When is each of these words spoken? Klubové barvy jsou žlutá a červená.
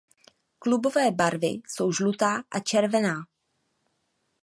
Klubové 0.59 1.11
barvy 1.11 1.47
jsou 1.47 1.91
žlutá 1.91 2.43
a 2.51 2.59
červená. 2.59 3.25